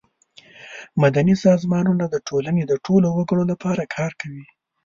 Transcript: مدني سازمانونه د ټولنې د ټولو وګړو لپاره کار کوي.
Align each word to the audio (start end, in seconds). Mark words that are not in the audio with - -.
مدني 1.03 1.35
سازمانونه 1.45 2.05
د 2.09 2.15
ټولنې 2.27 2.63
د 2.67 2.73
ټولو 2.85 3.07
وګړو 3.17 3.43
لپاره 3.51 3.83
کار 3.95 4.11
کوي. 4.21 4.45